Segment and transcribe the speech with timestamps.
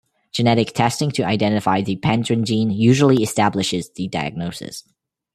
[0.31, 4.83] Genetic testing to identify the pendrin gene usually establishes the diagnosis.